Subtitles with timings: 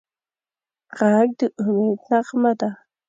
[0.97, 2.69] غږ د امید نغمه ده